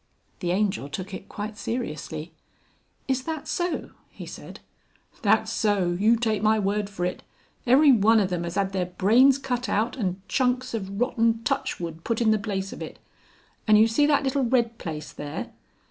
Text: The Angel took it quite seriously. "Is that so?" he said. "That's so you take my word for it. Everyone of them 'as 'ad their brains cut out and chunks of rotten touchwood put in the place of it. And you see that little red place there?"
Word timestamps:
The 0.39 0.49
Angel 0.49 0.89
took 0.89 1.13
it 1.13 1.29
quite 1.29 1.59
seriously. 1.59 2.33
"Is 3.07 3.21
that 3.25 3.47
so?" 3.47 3.91
he 4.09 4.25
said. 4.25 4.59
"That's 5.21 5.51
so 5.53 5.89
you 5.99 6.15
take 6.15 6.41
my 6.41 6.57
word 6.57 6.89
for 6.89 7.05
it. 7.05 7.21
Everyone 7.67 8.19
of 8.19 8.31
them 8.31 8.43
'as 8.43 8.57
'ad 8.57 8.71
their 8.73 8.87
brains 8.87 9.37
cut 9.37 9.69
out 9.69 9.97
and 9.97 10.19
chunks 10.27 10.73
of 10.73 10.99
rotten 10.99 11.43
touchwood 11.43 12.03
put 12.03 12.19
in 12.19 12.31
the 12.31 12.39
place 12.39 12.73
of 12.73 12.81
it. 12.81 12.97
And 13.67 13.77
you 13.77 13.87
see 13.87 14.07
that 14.07 14.23
little 14.23 14.43
red 14.43 14.79
place 14.79 15.11
there?" 15.11 15.51